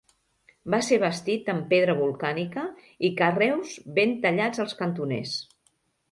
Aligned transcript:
Va 0.73 0.77
ser 0.85 0.97
bastit 1.01 1.49
amb 1.53 1.67
pedra 1.73 1.95
volcànica 1.99 2.63
i 3.09 3.11
carreus 3.19 3.75
ben 3.99 4.15
tallats 4.23 4.63
als 4.65 4.73
cantoners. 4.81 5.35